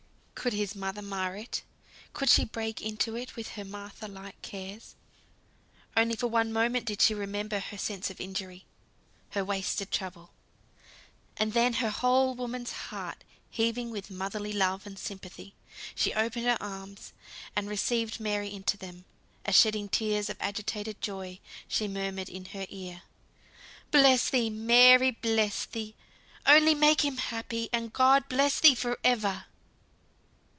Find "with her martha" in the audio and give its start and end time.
3.35-4.07